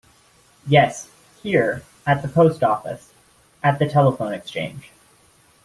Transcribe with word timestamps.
Yes, 0.65 1.11
here; 1.43 1.83
at 2.07 2.23
the 2.23 2.27
post 2.27 2.63
office— 2.63 3.13
at 3.63 3.77
the 3.77 3.87
telephone 3.87 4.33
exchange. 4.33 4.89